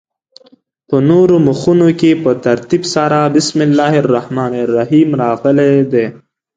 په 0.89 0.97
نورو 1.09 1.35
مخونو 1.47 1.87
کې 1.99 2.11
په 2.23 2.31
ترتیب 2.45 2.83
سره 2.93 3.19
بسم 3.35 3.57
الله 3.67 3.93
الرحمن 4.03 4.51
الرحیم 4.65 5.09
راغلې 5.21 5.73
ده. 5.91 6.05